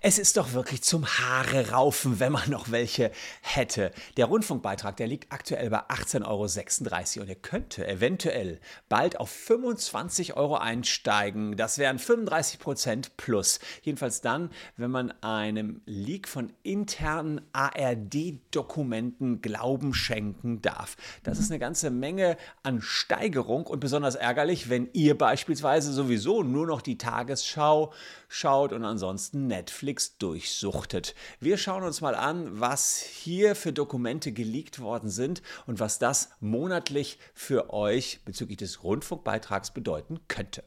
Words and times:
Es 0.00 0.18
ist 0.18 0.36
doch 0.36 0.52
wirklich 0.52 0.82
zum 0.82 1.06
Haare 1.06 1.70
raufen, 1.70 2.20
wenn 2.20 2.32
man 2.32 2.48
noch 2.50 2.70
welche 2.70 3.10
hätte. 3.42 3.90
Der 4.16 4.26
Rundfunkbeitrag, 4.26 4.96
der 4.96 5.06
liegt 5.06 5.32
aktuell 5.32 5.70
bei 5.70 5.80
18,36 5.88 7.16
Euro 7.16 7.22
und 7.22 7.28
er 7.28 7.34
könnte 7.34 7.86
eventuell 7.86 8.60
bald 8.88 9.18
auf 9.20 9.30
25 9.30 10.36
Euro 10.36 10.56
einsteigen. 10.56 11.56
Das 11.56 11.78
wären 11.78 11.98
35 11.98 12.60
Prozent 12.60 13.16
plus. 13.16 13.60
Jedenfalls 13.82 14.20
dann, 14.20 14.50
wenn 14.76 14.90
man 14.90 15.12
einem 15.22 15.82
Leak 15.86 16.28
von 16.28 16.52
internen 16.62 17.40
ARD-Dokumenten 17.52 19.42
Glauben 19.42 19.94
schenken 19.94 20.62
darf. 20.62 20.96
Das 21.22 21.38
ist 21.38 21.50
eine 21.50 21.58
ganze 21.58 21.90
Menge 21.90 22.36
an 22.62 22.80
Steigerung 22.80 23.66
und 23.66 23.80
besonders 23.80 24.14
ärgerlich, 24.14 24.70
wenn 24.70 24.88
ihr 24.92 25.16
beispielsweise 25.16 25.92
sowieso 25.92 26.42
nur 26.42 26.66
noch 26.66 26.80
die 26.82 26.98
Tagesschau 26.98 27.92
schaut 28.28 28.72
und 28.72 28.84
ansonsten 28.84 29.46
Netflix 29.46 29.79
durchsuchtet. 30.18 31.14
Wir 31.40 31.56
schauen 31.56 31.82
uns 31.82 32.00
mal 32.00 32.14
an, 32.14 32.60
was 32.60 33.00
hier 33.00 33.54
für 33.54 33.72
Dokumente 33.72 34.32
geleakt 34.32 34.80
worden 34.80 35.08
sind 35.08 35.42
und 35.66 35.80
was 35.80 35.98
das 35.98 36.30
monatlich 36.40 37.18
für 37.34 37.72
euch 37.72 38.20
bezüglich 38.24 38.58
des 38.58 38.84
Rundfunkbeitrags 38.84 39.70
bedeuten 39.70 40.20
könnte. 40.28 40.64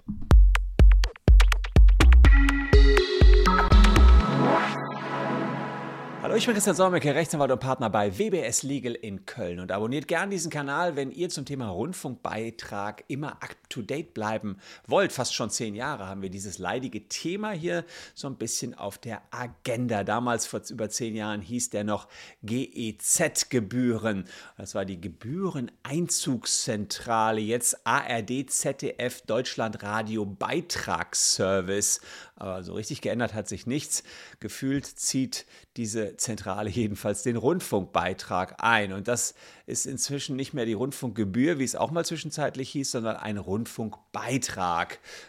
Hallo, 6.23 6.35
ich 6.35 6.45
bin 6.45 6.53
Christian 6.53 6.75
Solmecke, 6.75 7.13
Rechtsanwalt 7.13 7.51
und 7.51 7.59
Partner 7.59 7.89
bei 7.89 8.17
WBS 8.17 8.63
Legal 8.63 8.93
in 8.93 9.25
Köln 9.25 9.59
und 9.59 9.73
abonniert 9.73 10.07
gern 10.07 10.29
diesen 10.29 10.49
Kanal, 10.49 10.95
wenn 10.95 11.11
ihr 11.11 11.29
zum 11.29 11.43
Thema 11.43 11.67
Rundfunkbeitrag 11.67 13.03
immer 13.09 13.43
up-to-date 13.73 14.13
bleiben 14.13 14.57
wollt. 14.87 15.11
Fast 15.11 15.33
schon 15.33 15.49
zehn 15.49 15.73
Jahre 15.75 16.07
haben 16.07 16.21
wir 16.21 16.29
dieses 16.29 16.59
leidige 16.59 17.07
Thema 17.07 17.51
hier 17.51 17.83
so 18.13 18.27
ein 18.27 18.35
bisschen 18.35 18.73
auf 18.73 18.97
der 18.97 19.21
Agenda. 19.31 20.03
Damals 20.03 20.45
vor 20.45 20.61
über 20.69 20.89
zehn 20.89 21.15
Jahren 21.15 21.41
hieß 21.41 21.69
der 21.71 21.83
noch 21.83 22.07
GEZ-Gebühren. 22.43 24.25
Das 24.57 24.75
war 24.75 24.85
die 24.85 25.01
Gebühreneinzugszentrale, 25.01 27.41
jetzt 27.41 27.85
ARD, 27.85 28.49
ZDF, 28.49 29.21
Deutschlandradio 29.21 30.25
Beitragsservice. 30.25 32.01
Aber 32.35 32.63
so 32.63 32.73
richtig 32.73 33.01
geändert 33.01 33.33
hat 33.33 33.47
sich 33.47 33.67
nichts. 33.67 34.03
Gefühlt 34.39 34.85
zieht 34.85 35.45
diese 35.77 36.17
Zentrale 36.17 36.69
jedenfalls 36.69 37.23
den 37.23 37.37
Rundfunkbeitrag 37.37 38.55
ein. 38.57 38.91
Und 38.91 39.07
das 39.07 39.33
ist 39.65 39.85
inzwischen 39.85 40.35
nicht 40.35 40.53
mehr 40.53 40.65
die 40.65 40.73
Rundfunkgebühr, 40.73 41.57
wie 41.57 41.63
es 41.63 41.75
auch 41.75 41.91
mal 41.91 42.05
zwischenzeitlich 42.05 42.69
hieß, 42.71 42.91
sondern 42.91 43.15
ein 43.15 43.37
Rundfunkbeitrag. 43.37 43.62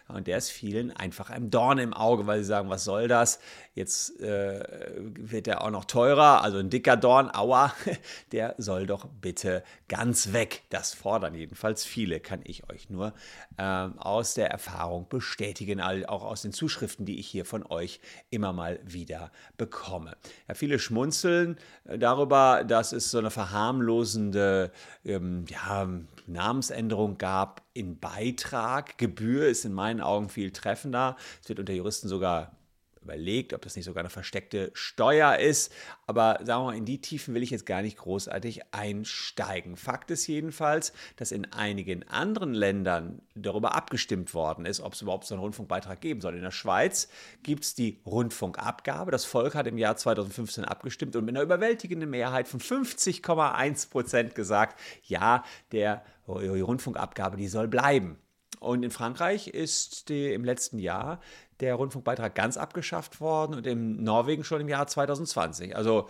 Und 0.09 0.27
der 0.27 0.39
ist 0.39 0.51
vielen 0.51 0.91
einfach 0.93 1.31
ein 1.31 1.51
Dorn 1.51 1.79
im 1.79 1.95
Auge, 1.95 2.27
weil 2.27 2.41
sie 2.41 2.47
sagen, 2.47 2.69
was 2.69 2.85
soll 2.85 3.09
das? 3.09 3.39
Jetzt 3.75 4.21
äh, 4.21 4.63
wird 4.99 5.49
er 5.49 5.63
auch 5.63 5.71
noch 5.71 5.85
teurer, 5.85 6.43
also 6.43 6.59
ein 6.59 6.71
dicker 6.71 6.97
Dorn, 6.97 7.29
aua, 7.33 7.75
der 8.33 8.55
soll 8.59 8.87
doch 8.87 9.07
bitte 9.21 9.65
ganz 9.89 10.33
weg. 10.33 10.63
Das 10.71 10.95
fordern 10.95 11.35
jedenfalls 11.35 11.85
viele, 11.85 12.21
kann 12.21 12.41
ich 12.45 12.71
euch 12.71 12.89
nur 12.89 13.15
äh, 13.57 13.63
aus 13.63 14.35
der 14.35 14.51
Erfahrung 14.51 15.09
bestätigen, 15.09 15.81
auch 15.81 16.23
aus 16.23 16.43
den 16.43 16.53
Zuschriften, 16.53 17.05
die 17.05 17.19
ich 17.19 17.27
hier 17.27 17.45
von 17.45 17.65
euch 17.67 18.01
immer 18.31 18.53
mal 18.53 18.79
wieder 18.85 19.33
bekomme. 19.57 20.17
Ja, 20.47 20.55
viele 20.55 20.79
schmunzeln 20.79 21.59
äh, 21.85 21.99
darüber, 21.99 22.63
dass 22.65 22.93
es 22.93 23.11
so 23.11 23.19
eine 23.19 23.31
verharmlosende 23.31 24.71
ähm, 25.05 25.47
ja, 25.49 25.89
Namensänderung 26.27 27.19
gab 27.19 27.63
in 27.73 27.99
Beitrag. 27.99 28.99
Gebühr 28.99 29.49
ist 29.49 29.65
in 29.65 29.73
meinen 29.73 30.01
Augen 30.01 30.29
viel 30.29 30.51
treffender. 30.51 31.17
Es 31.43 31.49
wird 31.49 31.61
unter 31.61 31.73
Juristen 31.73 32.09
sogar 32.09 32.53
überlegt, 33.05 33.53
ob 33.53 33.63
das 33.63 33.77
nicht 33.77 33.85
sogar 33.85 34.01
eine 34.01 34.11
versteckte 34.11 34.71
Steuer 34.75 35.37
ist. 35.37 35.73
Aber 36.07 36.39
sagen 36.43 36.63
wir 36.63 36.71
mal, 36.73 36.77
in 36.77 36.85
die 36.85 37.01
Tiefen 37.01 37.35
will 37.35 37.43
ich 37.43 37.51
jetzt 37.51 37.67
gar 37.67 37.83
nicht 37.83 37.99
großartig 37.99 38.63
einsteigen. 38.73 39.77
Fakt 39.77 40.11
ist 40.11 40.27
jedenfalls, 40.27 40.93
dass 41.17 41.33
in 41.33 41.53
einigen 41.53 42.09
anderen 42.09 42.55
Ländern 42.55 43.23
darüber 43.35 43.75
abgestimmt 43.75 44.35
worden 44.35 44.67
ist, 44.67 44.81
ob 44.81 44.95
es 44.95 45.03
überhaupt 45.03 45.27
so 45.27 45.35
einen 45.35 45.43
Rundfunkbeitrag 45.43 46.01
geben 46.01 46.21
soll. 46.21 46.35
In 46.35 46.43
der 46.43 46.51
Schweiz 46.51 47.09
gibt 47.43 47.65
es 47.65 47.75
die 47.75 48.01
Rundfunkabgabe. 48.05 49.11
Das 49.11 49.25
Volk 49.25 49.55
hat 49.55 49.67
im 49.67 49.79
Jahr 49.79 49.97
2015 49.97 50.65
abgestimmt 50.65 51.17
und 51.17 51.25
mit 51.25 51.37
einer 51.37 51.45
überwältigenden 51.45 52.11
Mehrheit 52.11 52.49
von 52.49 52.61
50,1 52.61 53.91
Prozent 53.91 54.35
gesagt, 54.35 54.81
ja, 55.05 55.45
der 55.73 56.05
die 56.27 56.61
Rundfunkabgabe, 56.61 57.37
die 57.37 57.49
soll 57.49 57.69
bleiben. 57.69 58.19
Und 58.61 58.83
in 58.83 58.91
Frankreich 58.91 59.49
ist 59.49 60.09
die, 60.09 60.33
im 60.33 60.45
letzten 60.45 60.79
Jahr 60.79 61.21
der 61.65 61.75
Rundfunkbeitrag 61.75 62.35
ganz 62.35 62.57
abgeschafft 62.57 63.21
worden 63.21 63.55
und 63.55 63.67
in 63.67 64.03
Norwegen 64.03 64.45
schon 64.45 64.61
im 64.61 64.69
Jahr 64.69 64.87
2020. 64.87 65.75
Also 65.75 66.09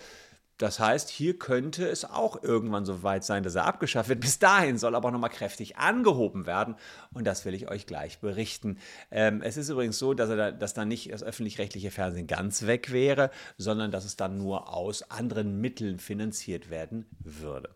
das 0.58 0.78
heißt, 0.78 1.10
hier 1.10 1.36
könnte 1.38 1.88
es 1.88 2.04
auch 2.04 2.42
irgendwann 2.42 2.84
so 2.84 3.02
weit 3.02 3.24
sein, 3.24 3.42
dass 3.42 3.56
er 3.56 3.64
abgeschafft 3.64 4.08
wird. 4.08 4.20
Bis 4.20 4.38
dahin 4.38 4.78
soll 4.78 4.94
aber 4.94 5.10
nochmal 5.10 5.30
kräftig 5.30 5.78
angehoben 5.78 6.46
werden 6.46 6.76
und 7.12 7.26
das 7.26 7.44
will 7.44 7.54
ich 7.54 7.68
euch 7.68 7.86
gleich 7.86 8.20
berichten. 8.20 8.78
Ähm, 9.10 9.42
es 9.42 9.56
ist 9.56 9.68
übrigens 9.68 9.98
so, 9.98 10.14
dass, 10.14 10.30
er, 10.30 10.52
dass 10.52 10.72
dann 10.72 10.88
nicht 10.88 11.12
das 11.12 11.24
öffentlich-rechtliche 11.24 11.90
Fernsehen 11.90 12.28
ganz 12.28 12.66
weg 12.66 12.92
wäre, 12.92 13.30
sondern 13.58 13.90
dass 13.90 14.04
es 14.04 14.16
dann 14.16 14.38
nur 14.38 14.72
aus 14.72 15.10
anderen 15.10 15.60
Mitteln 15.60 15.98
finanziert 15.98 16.70
werden 16.70 17.06
würde. 17.18 17.70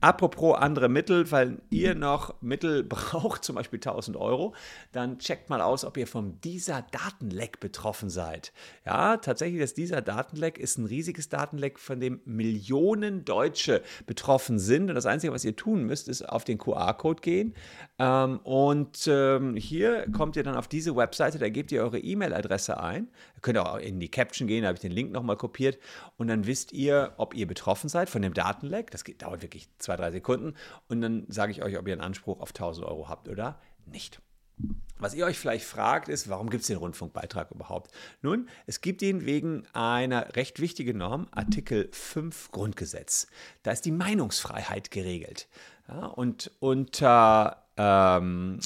Apropos 0.00 0.56
andere 0.56 0.88
Mittel, 0.88 1.30
weil 1.32 1.60
ihr 1.70 1.96
noch 1.96 2.40
Mittel 2.40 2.84
braucht, 2.90 3.44
zum 3.44 3.56
Beispiel 3.56 3.78
1000 3.78 4.16
Euro, 4.16 4.54
dann 4.92 5.18
checkt 5.18 5.50
mal 5.50 5.60
aus, 5.60 5.84
ob 5.84 5.96
ihr 5.96 6.06
vom 6.06 6.40
dieser 6.40 6.82
Datenleck 6.82 7.58
betroffen 7.58 8.08
seid. 8.08 8.52
Ja, 8.86 9.16
tatsächlich, 9.16 9.60
das 9.60 9.74
dieser 9.74 10.00
Datenleck 10.00 10.58
ist 10.58 10.78
ein 10.78 10.86
riesiges 10.86 11.28
Datenleck, 11.28 11.78
von 11.78 11.98
dem 11.98 12.19
Millionen 12.24 13.24
Deutsche 13.24 13.82
betroffen 14.06 14.58
sind. 14.58 14.88
Und 14.88 14.94
das 14.94 15.06
Einzige, 15.06 15.32
was 15.32 15.44
ihr 15.44 15.56
tun 15.56 15.84
müsst, 15.84 16.08
ist 16.08 16.28
auf 16.28 16.44
den 16.44 16.58
QR-Code 16.58 17.20
gehen. 17.20 17.54
Ähm, 17.98 18.38
und 18.40 19.06
ähm, 19.06 19.56
hier 19.56 20.06
kommt 20.12 20.36
ihr 20.36 20.42
dann 20.42 20.56
auf 20.56 20.68
diese 20.68 20.96
Webseite, 20.96 21.38
da 21.38 21.48
gebt 21.48 21.72
ihr 21.72 21.82
eure 21.82 21.98
E-Mail-Adresse 21.98 22.80
ein. 22.80 23.08
Ihr 23.36 23.40
könnt 23.42 23.58
auch 23.58 23.78
in 23.78 24.00
die 24.00 24.10
Caption 24.10 24.48
gehen, 24.48 24.62
da 24.62 24.68
habe 24.68 24.76
ich 24.76 24.82
den 24.82 24.92
Link 24.92 25.12
nochmal 25.12 25.36
kopiert. 25.36 25.78
Und 26.16 26.28
dann 26.28 26.46
wisst 26.46 26.72
ihr, 26.72 27.14
ob 27.16 27.34
ihr 27.34 27.46
betroffen 27.46 27.88
seid 27.88 28.10
von 28.10 28.22
dem 28.22 28.34
Datenleck. 28.34 28.90
Das 28.90 29.04
geht, 29.04 29.22
dauert 29.22 29.42
wirklich 29.42 29.68
zwei, 29.78 29.96
drei 29.96 30.10
Sekunden. 30.10 30.54
Und 30.88 31.00
dann 31.00 31.24
sage 31.28 31.52
ich 31.52 31.62
euch, 31.62 31.78
ob 31.78 31.86
ihr 31.86 31.92
einen 31.92 32.02
Anspruch 32.02 32.40
auf 32.40 32.50
1000 32.50 32.86
Euro 32.86 33.08
habt 33.08 33.28
oder 33.28 33.60
nicht. 33.86 34.20
Was 35.00 35.14
ihr 35.14 35.24
euch 35.24 35.38
vielleicht 35.38 35.64
fragt, 35.64 36.08
ist, 36.08 36.28
warum 36.28 36.50
gibt 36.50 36.60
es 36.60 36.66
den 36.66 36.76
Rundfunkbeitrag 36.76 37.50
überhaupt? 37.50 37.90
Nun, 38.20 38.48
es 38.66 38.82
gibt 38.82 39.00
ihn 39.00 39.24
wegen 39.24 39.66
einer 39.72 40.36
recht 40.36 40.60
wichtigen 40.60 40.98
Norm, 40.98 41.26
Artikel 41.30 41.88
5 41.90 42.50
Grundgesetz. 42.50 43.26
Da 43.62 43.70
ist 43.70 43.86
die 43.86 43.92
Meinungsfreiheit 43.92 44.90
geregelt. 44.90 45.48
Ja, 45.88 46.04
und 46.04 46.50
unter 46.60 47.64
ähm, 47.78 48.60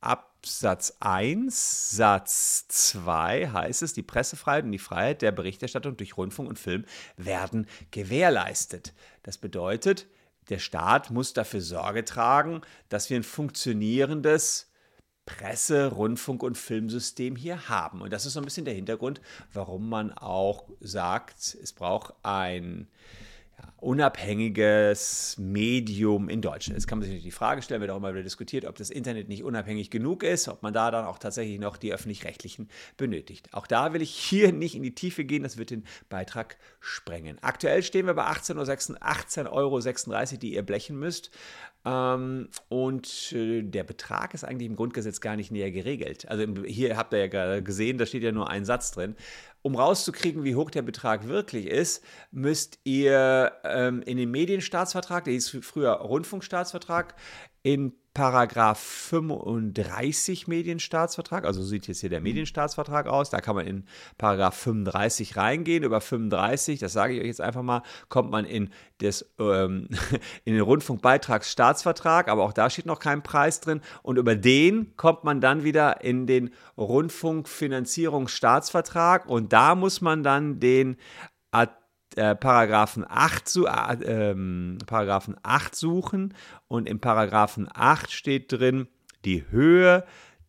Absatz 0.00 0.96
1, 1.00 1.90
Satz 1.90 2.68
2 2.68 3.48
heißt 3.48 3.82
es, 3.82 3.94
die 3.94 4.02
Pressefreiheit 4.02 4.64
und 4.64 4.72
die 4.72 4.78
Freiheit 4.78 5.22
der 5.22 5.32
Berichterstattung 5.32 5.96
durch 5.96 6.18
Rundfunk 6.18 6.50
und 6.50 6.58
Film 6.58 6.84
werden 7.16 7.66
gewährleistet. 7.90 8.92
Das 9.22 9.38
bedeutet, 9.38 10.06
der 10.50 10.58
Staat 10.58 11.10
muss 11.10 11.32
dafür 11.32 11.60
Sorge 11.60 12.04
tragen, 12.04 12.60
dass 12.88 13.10
wir 13.10 13.16
ein 13.16 13.24
funktionierendes 13.24 14.67
Presse-, 15.28 15.92
Rundfunk- 15.92 16.42
und 16.42 16.56
Filmsystem 16.56 17.36
hier 17.36 17.68
haben. 17.68 18.00
Und 18.00 18.12
das 18.12 18.24
ist 18.24 18.32
so 18.32 18.40
ein 18.40 18.44
bisschen 18.44 18.64
der 18.64 18.74
Hintergrund, 18.74 19.20
warum 19.52 19.88
man 19.88 20.12
auch 20.12 20.64
sagt, 20.80 21.56
es 21.62 21.72
braucht 21.72 22.14
ein 22.22 22.88
unabhängiges 23.80 25.36
Medium 25.38 26.28
in 26.28 26.42
Deutschland. 26.42 26.76
Jetzt 26.76 26.88
kann 26.88 26.98
man 26.98 27.04
sich 27.04 27.10
natürlich 27.12 27.32
die 27.32 27.36
Frage 27.36 27.62
stellen, 27.62 27.80
wird 27.80 27.90
auch 27.92 27.96
immer 27.96 28.12
wieder 28.12 28.24
diskutiert, 28.24 28.64
ob 28.64 28.76
das 28.76 28.90
Internet 28.90 29.28
nicht 29.28 29.44
unabhängig 29.44 29.90
genug 29.90 30.24
ist, 30.24 30.48
ob 30.48 30.62
man 30.62 30.74
da 30.74 30.90
dann 30.90 31.04
auch 31.04 31.18
tatsächlich 31.18 31.60
noch 31.60 31.76
die 31.76 31.92
öffentlich-rechtlichen 31.92 32.68
benötigt. 32.96 33.54
Auch 33.54 33.66
da 33.66 33.92
will 33.92 34.02
ich 34.02 34.10
hier 34.10 34.52
nicht 34.52 34.74
in 34.74 34.82
die 34.82 34.94
Tiefe 34.94 35.24
gehen, 35.24 35.44
das 35.44 35.58
wird 35.58 35.70
den 35.70 35.84
Beitrag 36.08 36.56
sprengen. 36.80 37.38
Aktuell 37.40 37.82
stehen 37.82 38.06
wir 38.06 38.14
bei 38.14 38.26
18,36 38.26 39.50
Euro, 39.50 39.80
die 40.38 40.54
ihr 40.54 40.62
blechen 40.62 40.98
müsst. 40.98 41.30
Ähm, 41.84 42.48
und 42.68 43.32
äh, 43.32 43.62
der 43.62 43.84
Betrag 43.84 44.34
ist 44.34 44.44
eigentlich 44.44 44.68
im 44.68 44.76
Grundgesetz 44.76 45.20
gar 45.20 45.36
nicht 45.36 45.52
näher 45.52 45.70
geregelt. 45.70 46.28
Also 46.28 46.44
hier 46.64 46.96
habt 46.96 47.12
ihr 47.12 47.26
ja 47.26 47.60
gesehen, 47.60 47.98
da 47.98 48.06
steht 48.06 48.24
ja 48.24 48.32
nur 48.32 48.50
ein 48.50 48.64
Satz 48.64 48.90
drin. 48.90 49.14
Um 49.62 49.74
rauszukriegen, 49.74 50.44
wie 50.44 50.54
hoch 50.54 50.70
der 50.70 50.82
Betrag 50.82 51.26
wirklich 51.28 51.66
ist, 51.66 52.04
müsst 52.30 52.78
ihr 52.84 53.52
ähm, 53.64 54.02
in 54.02 54.16
den 54.16 54.30
Medienstaatsvertrag, 54.30 55.24
der 55.24 55.32
hieß 55.34 55.58
früher 55.62 55.92
Rundfunkstaatsvertrag, 55.92 57.14
in 57.62 57.92
Paragraph 58.18 58.80
35 58.80 60.48
Medienstaatsvertrag, 60.48 61.44
also 61.44 61.62
so 61.62 61.68
sieht 61.68 61.86
jetzt 61.86 62.00
hier 62.00 62.10
der 62.10 62.20
Medienstaatsvertrag 62.20 63.06
aus, 63.06 63.30
da 63.30 63.40
kann 63.40 63.54
man 63.54 63.64
in 63.64 63.84
Paragraph 64.18 64.56
35 64.56 65.36
reingehen. 65.36 65.84
Über 65.84 66.00
35, 66.00 66.80
das 66.80 66.92
sage 66.92 67.14
ich 67.14 67.20
euch 67.20 67.28
jetzt 67.28 67.40
einfach 67.40 67.62
mal, 67.62 67.84
kommt 68.08 68.32
man 68.32 68.44
in, 68.44 68.70
das, 69.00 69.24
ähm, 69.38 69.88
in 70.44 70.54
den 70.54 70.62
Rundfunkbeitragsstaatsvertrag, 70.62 72.26
aber 72.26 72.42
auch 72.42 72.52
da 72.52 72.68
steht 72.70 72.86
noch 72.86 72.98
kein 72.98 73.22
Preis 73.22 73.60
drin. 73.60 73.82
Und 74.02 74.18
über 74.18 74.34
den 74.34 74.96
kommt 74.96 75.22
man 75.22 75.40
dann 75.40 75.62
wieder 75.62 76.02
in 76.02 76.26
den 76.26 76.50
Rundfunkfinanzierungsstaatsvertrag 76.76 79.26
und 79.26 79.52
da 79.52 79.76
muss 79.76 80.00
man 80.00 80.24
dann 80.24 80.58
den 80.58 80.96
äh, 82.18 82.34
Paragraphen 82.34 83.04
8, 83.08 83.48
zu, 83.48 83.66
äh, 83.66 83.94
ähm, 84.04 84.78
Paragraphen 84.86 85.36
8 85.42 85.74
suchen 85.74 86.34
und 86.66 86.88
im 86.88 87.00
Paragraphen 87.00 87.68
8 87.72 88.12
steht 88.12 88.52
drin, 88.52 88.88
die 89.24 89.48
Höhe 89.50 90.04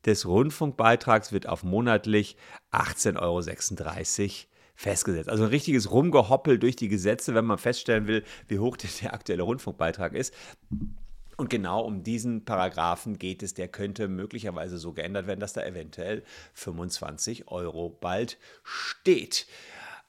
des 0.06 0.26
Rundfunkbeitrags 0.26 1.32
wird 1.32 1.48
auf 1.48 1.64
monatlich 1.64 2.38
18,36 2.72 3.18
Euro 3.22 4.50
festgesetzt. 4.76 5.30
Also 5.30 5.44
ein 5.44 5.50
richtiges 5.50 5.92
Rumgehoppel 5.92 6.58
durch 6.58 6.76
die 6.76 6.88
Gesetze, 6.88 7.36
wenn 7.36 7.46
man 7.46 7.58
feststellen 7.58 8.08
will, 8.08 8.24
wie 8.48 8.60
hoch 8.60 8.78
der 8.78 9.14
aktuelle 9.14 9.44
Rundfunkbeitrag 9.44 10.14
ist. 10.14 10.34
Und 11.36 11.50
genau 11.50 11.82
um 11.82 12.04
diesen 12.04 12.44
Paragraphen 12.44 13.18
geht 13.18 13.44
es. 13.44 13.54
Der 13.54 13.68
könnte 13.68 14.08
möglicherweise 14.08 14.78
so 14.78 14.94
geändert 14.94 15.28
werden, 15.28 15.40
dass 15.40 15.54
da 15.54 15.66
eventuell 15.66 16.24
25 16.54 17.48
Euro 17.48 17.90
bald 17.90 18.38
steht. 18.64 19.48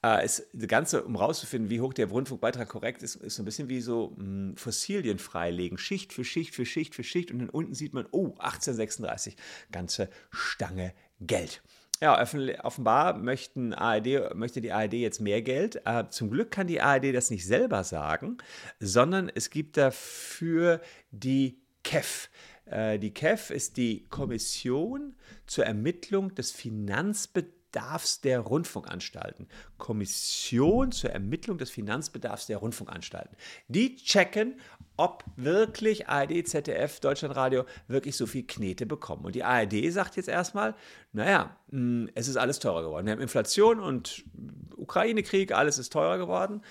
Äh, 0.02 0.22
das 0.22 0.42
Ganze, 0.66 1.04
um 1.04 1.16
rauszufinden, 1.16 1.70
wie 1.70 1.80
hoch 1.80 1.92
der 1.92 2.06
Rundfunkbeitrag 2.06 2.68
korrekt 2.68 3.02
ist, 3.02 3.16
ist 3.16 3.36
so 3.36 3.42
ein 3.42 3.44
bisschen 3.44 3.68
wie 3.68 3.80
so 3.80 4.14
mh, 4.16 4.22
hm, 4.22 4.56
Fossilien 4.56 5.18
freilegen. 5.18 5.78
Schicht 5.78 6.12
für 6.12 6.24
Schicht 6.24 6.54
für 6.54 6.64
Schicht 6.64 6.94
für 6.94 7.04
Schicht. 7.04 7.30
Und 7.30 7.40
dann 7.40 7.50
unten 7.50 7.74
sieht 7.74 7.92
man, 7.92 8.06
oh, 8.10 8.34
1836, 8.38 9.36
ganze 9.70 10.08
Stange 10.30 10.94
Geld. 11.20 11.62
Ja, 12.00 12.18
offenbar 12.62 13.18
möchten 13.18 13.74
ARD, 13.74 14.34
möchte 14.34 14.62
die 14.62 14.72
ARD 14.72 14.94
jetzt 14.94 15.20
mehr 15.20 15.42
Geld. 15.42 15.82
Äh, 15.84 16.08
zum 16.08 16.30
Glück 16.30 16.50
kann 16.50 16.66
die 16.66 16.80
ARD 16.80 17.14
das 17.14 17.28
nicht 17.28 17.46
selber 17.46 17.84
sagen, 17.84 18.38
sondern 18.78 19.30
es 19.34 19.50
gibt 19.50 19.76
dafür 19.76 20.80
die 21.10 21.60
KEF. 21.82 22.30
Äh, 22.64 22.98
die 22.98 23.12
KEF 23.12 23.50
ist 23.50 23.76
die 23.76 24.06
Kommission 24.08 25.14
zur 25.46 25.66
Ermittlung 25.66 26.34
des 26.34 26.52
Finanzbedarfs 26.52 27.59
Finanzbedarfs 27.70 28.20
der 28.20 28.40
Rundfunkanstalten. 28.40 29.46
Kommission 29.78 30.92
zur 30.92 31.10
Ermittlung 31.10 31.58
des 31.58 31.70
Finanzbedarfs 31.70 32.46
der 32.46 32.58
Rundfunkanstalten. 32.58 33.36
Die 33.68 33.96
checken, 33.96 34.60
ob 34.96 35.24
wirklich 35.36 36.08
ARD, 36.08 36.46
ZDF, 36.46 37.00
Deutschlandradio 37.00 37.64
wirklich 37.88 38.16
so 38.16 38.26
viel 38.26 38.46
Knete 38.46 38.86
bekommen. 38.86 39.24
Und 39.24 39.34
die 39.34 39.44
ARD 39.44 39.92
sagt 39.92 40.16
jetzt 40.16 40.28
erstmal, 40.28 40.74
naja, 41.12 41.56
hm, 41.70 42.10
es 42.14 42.28
ist 42.28 42.36
alles 42.36 42.58
teurer 42.58 42.82
geworden. 42.82 43.06
Wir 43.06 43.12
haben 43.12 43.20
Inflation 43.20 43.80
und 43.80 44.24
Ukraine-Krieg, 44.76 45.52
alles 45.52 45.78
ist 45.78 45.92
teurer 45.92 46.18
geworden. 46.18 46.62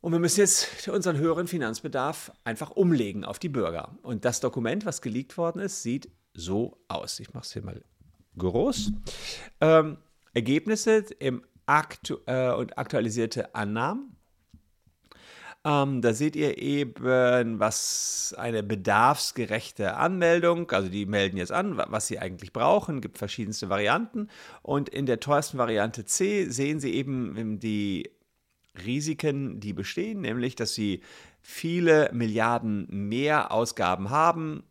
Und 0.00 0.12
wir 0.12 0.18
müssen 0.18 0.40
jetzt 0.40 0.86
unseren 0.88 1.16
höheren 1.16 1.48
Finanzbedarf 1.48 2.30
einfach 2.44 2.70
umlegen 2.70 3.24
auf 3.24 3.38
die 3.38 3.48
Bürger. 3.48 3.96
Und 4.02 4.26
das 4.26 4.40
Dokument, 4.40 4.84
was 4.84 5.00
geleakt 5.00 5.38
worden 5.38 5.60
ist, 5.60 5.82
sieht 5.82 6.10
so 6.34 6.76
aus. 6.88 7.20
Ich 7.20 7.32
mache 7.32 7.44
es 7.44 7.52
hier 7.54 7.62
mal 7.62 7.82
groß. 8.38 8.92
Ähm, 9.60 9.98
Ergebnisse 10.32 11.04
im 11.18 11.42
aktu 11.66 12.16
äh, 12.26 12.52
und 12.52 12.76
aktualisierte 12.78 13.54
Annahmen. 13.54 14.16
Ähm, 15.66 16.02
da 16.02 16.12
seht 16.12 16.36
ihr 16.36 16.58
eben, 16.58 17.58
was 17.58 18.34
eine 18.36 18.62
bedarfsgerechte 18.62 19.96
Anmeldung, 19.96 20.70
also 20.70 20.90
die 20.90 21.06
melden 21.06 21.38
jetzt 21.38 21.52
an, 21.52 21.78
was 21.78 22.06
sie 22.06 22.18
eigentlich 22.18 22.52
brauchen, 22.52 23.00
gibt 23.00 23.16
verschiedenste 23.16 23.70
Varianten. 23.70 24.28
Und 24.60 24.90
in 24.90 25.06
der 25.06 25.20
teuersten 25.20 25.56
Variante 25.56 26.04
C 26.04 26.50
sehen 26.50 26.80
Sie 26.80 26.92
eben 26.92 27.60
die 27.60 28.10
Risiken, 28.84 29.60
die 29.60 29.72
bestehen, 29.72 30.20
nämlich 30.20 30.56
dass 30.56 30.74
sie 30.74 31.00
viele 31.40 32.10
Milliarden 32.12 32.86
mehr 32.90 33.52
Ausgaben 33.52 34.10
haben, 34.10 34.64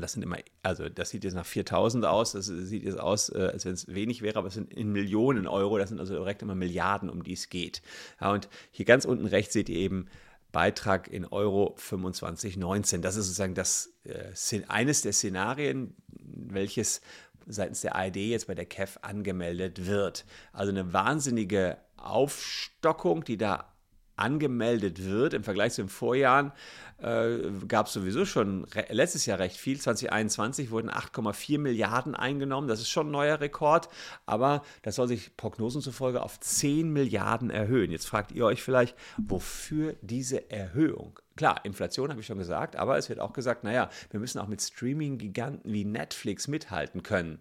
das 0.00 0.12
sind 0.12 0.22
immer, 0.22 0.36
also 0.62 0.88
das 0.88 1.10
sieht 1.10 1.24
jetzt 1.24 1.34
nach 1.34 1.46
4000 1.46 2.04
aus, 2.04 2.32
das 2.32 2.46
sieht 2.46 2.84
jetzt 2.84 2.98
aus, 2.98 3.28
äh, 3.28 3.50
als 3.52 3.64
wenn 3.64 3.72
es 3.72 3.88
wenig 3.88 4.22
wäre, 4.22 4.38
aber 4.38 4.48
es 4.48 4.54
sind 4.54 4.72
in 4.72 4.92
Millionen 4.92 5.46
Euro, 5.46 5.78
das 5.78 5.88
sind 5.88 6.00
also 6.00 6.14
direkt 6.14 6.42
immer 6.42 6.54
Milliarden, 6.54 7.10
um 7.10 7.22
die 7.22 7.32
es 7.32 7.48
geht. 7.48 7.82
Ja, 8.20 8.32
und 8.32 8.48
hier 8.70 8.84
ganz 8.84 9.04
unten 9.04 9.26
rechts 9.26 9.52
seht 9.52 9.68
ihr 9.68 9.76
eben 9.76 10.06
Beitrag 10.52 11.08
in 11.08 11.24
Euro 11.24 11.74
2519. 11.76 13.02
Das 13.02 13.16
ist 13.16 13.26
sozusagen 13.26 13.54
das, 13.54 13.94
äh, 14.04 14.62
eines 14.68 15.02
der 15.02 15.12
Szenarien, 15.12 15.94
welches 16.08 17.00
seitens 17.46 17.80
der 17.80 17.96
ARD 17.96 18.16
jetzt 18.16 18.46
bei 18.46 18.54
der 18.54 18.66
KEF 18.66 18.98
angemeldet 19.02 19.86
wird. 19.86 20.24
Also 20.52 20.70
eine 20.70 20.92
wahnsinnige 20.92 21.78
Aufstockung, 21.96 23.24
die 23.24 23.36
da 23.36 23.71
angemeldet 24.16 25.04
wird. 25.04 25.34
Im 25.34 25.44
Vergleich 25.44 25.72
zu 25.74 25.82
den 25.82 25.88
Vorjahren 25.88 26.52
äh, 26.98 27.38
gab 27.66 27.86
es 27.86 27.92
sowieso 27.92 28.24
schon 28.24 28.66
letztes 28.88 29.26
Jahr 29.26 29.38
recht 29.38 29.56
viel. 29.56 29.80
2021 29.80 30.70
wurden 30.70 30.90
8,4 30.90 31.58
Milliarden 31.58 32.14
eingenommen. 32.14 32.68
Das 32.68 32.80
ist 32.80 32.90
schon 32.90 33.08
ein 33.08 33.12
neuer 33.12 33.40
Rekord, 33.40 33.88
aber 34.26 34.62
das 34.82 34.96
soll 34.96 35.08
sich 35.08 35.36
Prognosen 35.36 35.82
zufolge 35.82 36.22
auf 36.22 36.38
10 36.38 36.90
Milliarden 36.90 37.50
erhöhen. 37.50 37.90
Jetzt 37.90 38.06
fragt 38.06 38.32
ihr 38.32 38.44
euch 38.44 38.62
vielleicht, 38.62 38.96
wofür 39.16 39.96
diese 40.02 40.50
Erhöhung? 40.50 41.18
Klar, 41.36 41.64
Inflation 41.64 42.10
habe 42.10 42.20
ich 42.20 42.26
schon 42.26 42.38
gesagt, 42.38 42.76
aber 42.76 42.98
es 42.98 43.08
wird 43.08 43.18
auch 43.18 43.32
gesagt, 43.32 43.64
naja, 43.64 43.88
wir 44.10 44.20
müssen 44.20 44.38
auch 44.38 44.48
mit 44.48 44.60
Streaming-Giganten 44.60 45.72
wie 45.72 45.84
Netflix 45.84 46.46
mithalten 46.46 47.02
können. 47.02 47.38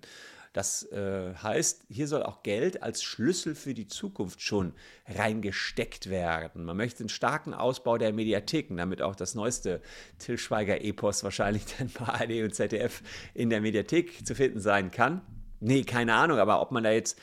Das 0.54 0.84
äh, 0.92 1.34
heißt, 1.34 1.86
hier 1.90 2.08
soll 2.08 2.24
auch 2.24 2.44
Geld 2.44 2.84
als 2.84 3.04
Schlüssel 3.04 3.56
für 3.56 3.74
die 3.74 3.88
Zukunft 3.88 4.42
schon 4.42 4.74
reingesteckt 5.08 6.10
werden. 6.10 6.66
Man 6.66 6.76
möchte 6.76 7.00
einen 7.00 7.10
starken 7.10 7.54
Ausbau 7.54 7.98
der 7.98 8.12
Mediatheken, 8.12 8.76
damit 8.76 9.02
auch 9.02 9.16
das 9.16 9.34
neueste 9.34 9.82
Till 10.20 10.38
Schweiger-Epos 10.38 11.24
wahrscheinlich 11.24 11.64
dann 11.78 11.90
bei 11.90 12.06
ARD 12.06 12.44
und 12.44 12.54
ZDF 12.54 13.02
in 13.34 13.50
der 13.50 13.62
Mediathek 13.62 14.26
zu 14.28 14.36
finden 14.36 14.60
sein 14.60 14.92
kann. 14.92 15.22
Nee, 15.62 15.84
keine 15.84 16.16
Ahnung, 16.16 16.40
aber 16.40 16.62
ob 16.62 16.72
man 16.72 16.84
da 16.84 16.92
jetzt 16.92 17.18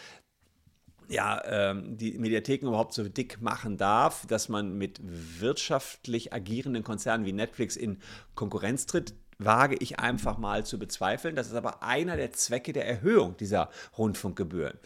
ja, 1.09 1.43
ähm, 1.45 1.97
die 1.97 2.19
Mediatheken 2.19 2.69
überhaupt 2.69 2.93
so 2.93 3.09
dick 3.09 3.41
machen 3.41 3.79
darf, 3.79 4.27
dass 4.27 4.49
man 4.49 4.77
mit 4.77 5.01
wirtschaftlich 5.03 6.33
agierenden 6.33 6.85
Konzernen 6.85 7.25
wie 7.25 7.33
Netflix 7.33 7.77
in 7.77 7.99
Konkurrenz 8.35 8.87
tritt, 8.87 9.15
wage 9.39 9.77
ich 9.77 9.99
einfach 9.99 10.39
mal 10.39 10.67
zu 10.67 10.79
bezweifeln. 10.79 11.37
Das 11.37 11.47
ist 11.47 11.55
aber 11.55 11.83
einer 11.83 12.17
der 12.17 12.33
Zwecke 12.33 12.73
der 12.73 12.87
Erhöhung 12.87 13.37
dieser 13.37 13.71
Rundfunkgebühren. 13.97 14.79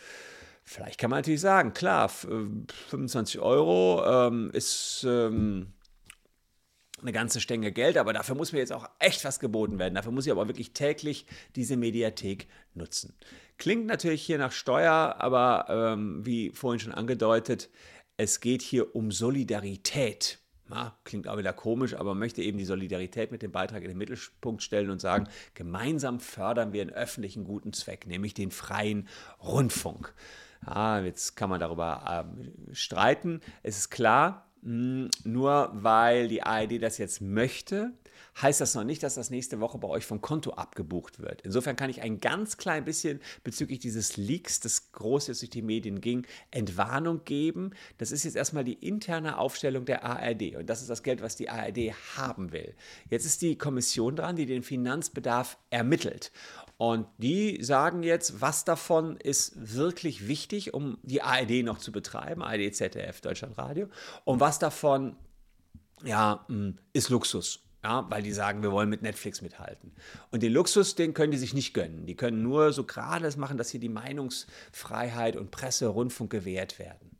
Vielleicht 0.65 0.99
kann 0.99 1.11
man 1.11 1.19
natürlich 1.19 1.41
sagen, 1.41 1.75
klar, 1.75 2.09
25 2.09 3.37
äh, 3.37 3.39
Euro 3.41 4.05
ähm, 4.07 4.51
ist 4.53 5.05
ähm, 5.09 5.73
eine 7.01 7.13
ganze 7.13 7.41
Stange 7.41 7.73
Geld, 7.73 7.97
aber 7.97 8.13
dafür 8.13 8.37
muss 8.37 8.53
mir 8.53 8.61
jetzt 8.61 8.73
auch 8.73 8.89
echt 9.01 9.25
was 9.25 9.41
geboten 9.41 9.79
werden. 9.79 9.95
Dafür 9.95 10.13
muss 10.13 10.27
ich 10.27 10.33
aber 10.33 10.47
wirklich 10.49 10.73
täglich 10.73 11.27
diese 11.57 11.77
Mediathek 11.77 12.47
nutzen. 12.75 13.15
Klingt 13.59 13.87
natürlich 13.87 14.23
hier 14.23 14.39
nach 14.39 14.53
Steuer, 14.53 15.17
aber 15.19 15.67
ähm, 15.69 16.25
wie 16.25 16.51
vorhin 16.51 16.81
schon 16.81 16.93
angedeutet, 16.93 17.69
es 18.17 18.41
geht 18.41 18.63
hier 18.63 18.95
um 18.95 19.11
Solidarität 19.11 20.42
na, 20.73 20.97
klingt 21.05 21.29
auch 21.29 21.37
wieder 21.37 21.53
komisch, 21.53 21.95
aber 21.95 22.15
möchte 22.15 22.41
eben 22.41 22.57
die 22.57 22.65
Solidarität 22.65 23.31
mit 23.31 23.43
dem 23.43 23.53
Beitrag 23.53 23.83
in 23.83 23.89
den 23.89 23.99
Mittelpunkt 23.99 24.63
stellen 24.63 24.89
und 24.89 25.03
sagen, 25.03 25.29
gemeinsam 25.53 26.19
fördern 26.19 26.73
wir 26.73 26.81
einen 26.81 26.91
öffentlichen 26.91 27.45
guten 27.45 27.75
Zweck, 27.75 28.07
nämlich 28.07 28.33
den 28.33 28.51
freien 28.51 29.07
Rundfunk. 29.43 30.15
Ja, 30.67 31.01
jetzt 31.01 31.37
kann 31.37 31.51
man 31.51 31.61
darüber 31.61 32.27
äh, 32.27 32.75
streiten. 32.75 33.41
Es 33.63 33.77
ist 33.77 33.91
klar, 33.91 34.47
mh, 34.63 34.71
hm, 34.71 35.11
nur 35.25 35.71
weil 35.75 36.29
die 36.29 36.43
ARD 36.43 36.83
das 36.83 36.97
jetzt 36.97 37.21
möchte, 37.21 37.93
heißt 38.41 38.61
das 38.61 38.75
noch 38.75 38.85
nicht, 38.85 39.03
dass 39.03 39.15
das 39.15 39.31
nächste 39.31 39.61
Woche 39.61 39.79
bei 39.79 39.89
euch 39.89 40.07
vom 40.07 40.21
Konto 40.21 40.53
abgebucht 40.53 41.21
wird. 41.21 41.43
Insofern 41.43 41.77
kann 41.77 41.91
ich 41.91 42.03
ein 42.03 42.21
ganz 42.21 42.57
klein 42.57 42.85
bisschen 42.85 43.21
bezüglich 43.45 43.79
dieses 43.79 44.17
Leaks, 44.17 44.61
das 44.61 44.93
groß 44.93 45.29
jetzt 45.29 45.43
durch 45.43 45.51
die 45.51 45.63
Medien 45.63 46.01
ging, 46.01 46.27
Entwarnung 46.51 47.25
geben. 47.25 47.71
Das 47.99 48.13
ist 48.13 48.25
jetzt 48.25 48.37
erstmal 48.37 48.65
die 48.65 48.75
interne 48.75 49.39
Aufstellung 49.39 49.85
der 49.85 50.05
ARD 50.05 50.57
und 50.57 50.67
das 50.69 50.81
ist 50.81 50.91
das 50.91 51.03
Geld, 51.03 51.23
was 51.23 51.37
die 51.37 51.49
ARD 51.49 51.93
haben 52.17 52.53
will. 52.53 52.75
Jetzt 53.11 53.27
ist 53.27 53.43
die 53.43 53.57
Kommission 53.57 54.17
dran, 54.17 54.37
die 54.37 54.47
den 54.47 54.63
Finanzbedarf 54.63 55.59
ermittelt. 55.71 56.33
Und 56.79 57.07
die 57.19 57.63
sagen 57.63 58.03
jetzt, 58.03 58.41
was 58.41 58.65
davon 58.65 59.17
ist 59.17 59.53
wirklich 59.57 60.27
wichtig, 60.27 60.75
um 60.75 60.99
die 61.03 61.23
ARD 61.23 61.63
noch 61.63 61.79
zu 61.79 61.93
betreiben, 61.93 62.43
ARD, 62.43 62.75
ZDF, 62.75 63.21
Deutschlandradio, 63.21 63.89
und 64.25 64.41
was 64.41 64.59
davon 64.59 65.17
ja, 66.03 66.45
hm, 66.49 66.79
ist 66.93 67.09
Luxus 67.11 67.61
ja, 67.83 68.07
weil 68.11 68.23
die 68.23 68.33
sagen, 68.33 68.63
wir 68.63 68.71
wollen 68.71 68.89
mit 68.89 69.03
Netflix 69.03 69.43
mithalten. 69.43 69.93
Und 70.31 70.43
den 70.43 70.53
Luxus, 70.53 70.95
den 70.95 71.15
können 71.15 71.33
die 71.33 71.39
sich 71.39 71.55
nicht 71.55 71.75
gönnen. 71.75 72.07
Die 72.07 72.15
können 72.15 72.43
nur 72.43 72.73
so 72.73 72.85
gerade 72.85 73.27
es 73.27 73.37
machen, 73.37 73.59
dass 73.59 73.71
hier 73.71 73.81
die 73.81 73.89
Meinungsfreiheit 73.89 75.37
und 75.37 75.51
Presse, 75.51 75.89
Rundfunk 75.89 76.31
gewährt 76.31 76.79
werden. 76.79 77.11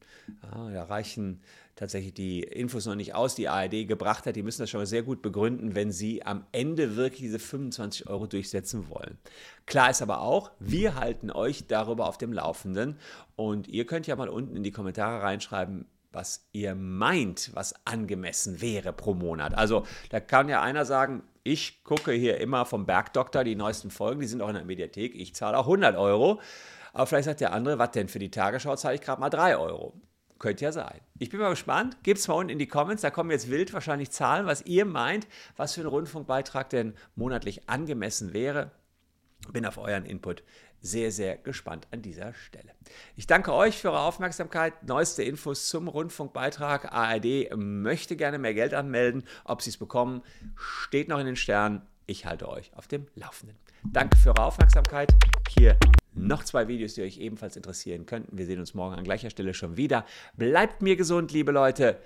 Ja, 0.43 0.71
da 0.71 0.85
reichen 0.85 1.41
tatsächlich 1.75 2.15
die 2.15 2.43
Infos 2.43 2.87
noch 2.87 2.95
nicht 2.95 3.15
aus, 3.15 3.35
die 3.35 3.49
ARD 3.49 3.89
gebracht 3.89 4.27
hat. 4.27 4.37
Die 4.37 4.43
müssen 4.43 4.63
das 4.63 4.71
schon 4.71 4.81
mal 4.81 4.87
sehr 4.87 5.03
gut 5.03 5.21
begründen, 5.21 5.75
wenn 5.75 5.91
sie 5.91 6.25
am 6.25 6.47
Ende 6.53 6.95
wirklich 6.97 7.23
diese 7.23 7.41
25 7.41 8.09
Euro 8.09 8.27
durchsetzen 8.27 8.89
wollen. 8.89 9.19
Klar 9.67 9.91
ist 9.91 10.03
aber 10.03 10.21
auch, 10.21 10.53
wir 10.61 10.95
halten 10.95 11.33
euch 11.33 11.67
darüber 11.67 12.07
auf 12.07 12.19
dem 12.19 12.33
Laufenden 12.33 12.99
und 13.35 13.67
ihr 13.67 13.87
könnt 13.87 14.07
ja 14.07 14.15
mal 14.15 14.29
unten 14.29 14.57
in 14.57 14.63
die 14.63 14.71
Kommentare 14.71 15.23
reinschreiben, 15.23 15.87
was 16.13 16.49
ihr 16.53 16.75
meint, 16.75 17.51
was 17.55 17.75
angemessen 17.87 18.61
wäre 18.61 18.93
pro 18.93 19.15
Monat. 19.15 19.55
Also 19.55 19.87
da 20.11 20.21
kann 20.21 20.49
ja 20.49 20.63
einer 20.63 20.85
sagen, 20.85 21.23
ich 21.43 21.83
gucke 21.85 22.13
hier 22.13 22.39
immer 22.39 22.67
vom 22.67 22.87
Bergdoktor 22.87 23.45
die 23.45 23.57
neuesten 23.57 23.91
Folgen, 23.91 24.21
die 24.21 24.27
sind 24.27 24.43
auch 24.43 24.49
in 24.49 24.55
der 24.55 24.65
Mediathek, 24.65 25.15
ich 25.15 25.35
zahle 25.35 25.59
auch 25.59 25.67
100 25.67 25.97
Euro. 25.97 26.41
Aber 26.93 27.07
vielleicht 27.07 27.25
sagt 27.25 27.41
der 27.41 27.53
andere, 27.53 27.79
was 27.79 27.93
denn 27.93 28.09
für 28.09 28.19
die 28.19 28.31
Tagesschau 28.31 28.77
zahle 28.77 28.97
ich 28.97 29.01
gerade 29.01 29.21
mal 29.21 29.31
3 29.31 29.57
Euro. 29.57 29.95
Könnte 30.39 30.65
ja 30.65 30.73
sein. 30.73 31.01
Ich 31.19 31.31
bin 31.31 31.39
mal 31.39 31.51
gespannt. 31.51 32.03
Gebt 32.03 32.19
es 32.19 32.27
mal 32.27 32.35
unten 32.35 32.51
in 32.51 32.59
die 32.59 32.67
Comments. 32.67 33.01
Da 33.01 33.11
kommen 33.11 33.31
jetzt 33.31 33.49
wild 33.49 33.73
wahrscheinlich 33.73 34.11
Zahlen, 34.11 34.45
was 34.45 34.67
ihr 34.67 34.85
meint, 34.85 35.29
was 35.57 35.75
für 35.75 35.83
ein 35.83 35.87
Rundfunkbeitrag 35.87 36.69
denn 36.69 36.95
monatlich 37.15 37.69
angemessen 37.69 38.33
wäre. 38.33 38.73
Bin 39.51 39.67
auf 39.67 39.79
euren 39.79 40.05
Input 40.05 40.43
sehr, 40.81 41.13
sehr 41.13 41.37
gespannt 41.37 41.87
an 41.91 42.03
dieser 42.03 42.35
Stelle. 42.35 42.71
Ich 43.17 43.27
danke 43.27 43.53
euch 43.53 43.79
für 43.79 43.91
eure 43.91 44.01
Aufmerksamkeit. 44.01 44.83
Neueste 44.83 45.23
Infos 45.23 45.69
zum 45.69 45.89
Rundfunkbeitrag. 45.89 46.93
ARD 46.93 47.57
möchte 47.57 48.17
gerne 48.17 48.39
mehr 48.39 48.55
Geld 48.55 48.75
anmelden. 48.75 49.25
Ob 49.45 49.63
sie 49.63 49.71
es 49.71 49.77
bekommen, 49.77 50.23
steht 50.57 51.09
noch 51.09 51.21
in 51.21 51.27
den 51.27 51.37
Sternen. 51.37 51.83
Ich 52.07 52.27
halte 52.27 52.49
euch 52.49 52.73
auf 52.75 52.89
dem 52.89 53.07
Laufenden. 53.15 53.57
Danke 53.85 54.17
für 54.17 54.31
eure 54.31 54.45
Aufmerksamkeit. 54.45 55.15
Hier 55.57 55.77
noch 56.15 56.45
zwei 56.45 56.69
Videos, 56.69 56.95
die 56.95 57.03
euch 57.03 57.19
ebenfalls 57.19 57.57
interessieren 57.57 58.07
könnten. 58.07 58.37
Wir 58.37 58.47
sehen 58.47 58.59
uns 58.59 58.75
morgen 58.75 58.95
an 58.95 59.05
gleicher 59.05 59.31
Stelle 59.31 59.55
schon 59.55 59.77
wieder. 59.77 60.05
Bleibt 60.37 60.83
mir 60.83 60.97
gesund, 60.97 61.33
liebe 61.33 61.53
Leute. 61.53 61.99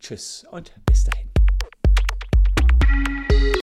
Tschüss 0.00 0.44
und 0.50 0.72
bis 0.84 1.04
dahin. 1.04 1.30